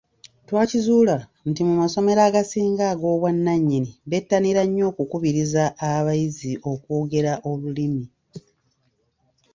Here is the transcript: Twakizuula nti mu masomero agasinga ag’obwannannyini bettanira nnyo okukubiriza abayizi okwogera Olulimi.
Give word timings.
Twakizuula 0.47 1.15
nti 1.49 1.61
mu 1.67 1.73
masomero 1.81 2.21
agasinga 2.27 2.83
ag’obwannannyini 2.93 3.89
bettanira 4.09 4.61
nnyo 4.67 4.83
okukubiriza 4.91 5.63
abayizi 5.89 6.51
okwogera 6.71 7.33
Olulimi. 7.49 8.05